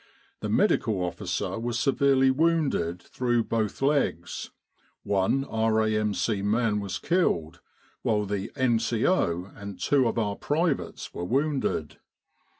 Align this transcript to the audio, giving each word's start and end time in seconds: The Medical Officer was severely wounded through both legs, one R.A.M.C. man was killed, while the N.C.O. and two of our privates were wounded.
The 0.39 0.49
Medical 0.49 0.99
Officer 1.03 1.59
was 1.59 1.79
severely 1.79 2.31
wounded 2.31 2.99
through 3.03 3.43
both 3.43 3.83
legs, 3.83 4.49
one 5.03 5.43
R.A.M.C. 5.45 6.41
man 6.41 6.79
was 6.79 6.97
killed, 6.97 7.61
while 8.01 8.25
the 8.25 8.51
N.C.O. 8.55 9.51
and 9.55 9.79
two 9.79 10.07
of 10.07 10.17
our 10.17 10.35
privates 10.37 11.13
were 11.13 11.23
wounded. 11.23 11.99